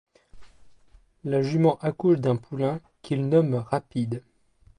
La 1.23 1.43
jument 1.43 1.77
accouche 1.79 2.17
d'un 2.17 2.35
poulain 2.35 2.81
qu'ils 3.03 3.29
nomment 3.29 3.53
Rapide. 3.69 4.23